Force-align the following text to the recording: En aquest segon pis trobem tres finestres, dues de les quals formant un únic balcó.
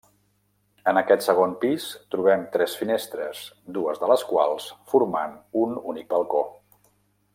En 0.91 0.99
aquest 1.01 1.25
segon 1.25 1.51
pis 1.65 1.85
trobem 2.15 2.47
tres 2.55 2.73
finestres, 2.79 3.43
dues 3.77 4.01
de 4.05 4.09
les 4.13 4.25
quals 4.31 4.67
formant 4.95 5.37
un 5.67 5.77
únic 5.95 6.11
balcó. 6.17 6.43